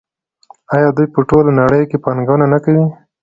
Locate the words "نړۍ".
1.61-1.83